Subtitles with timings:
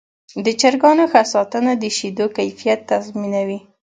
[0.45, 3.59] د چرګانو ښه ساتنه د شیدو کیفیت تضمینوي.